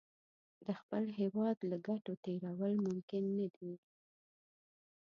د 0.65 0.67
خپل 0.79 1.03
هېواد 1.19 1.57
له 1.69 1.77
ګټو 1.87 2.13
تېرول 2.25 2.73
ممکن 2.87 3.23
نه 3.37 3.47
دي. 3.55 3.73